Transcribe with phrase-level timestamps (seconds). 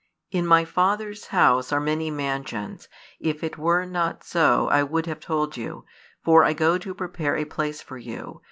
[0.31, 2.87] 2, 3 In My Father s house are many mansions;
[3.19, 5.85] if it were not so, I would have told you;
[6.23, 8.39] for I go to prepare a place for you.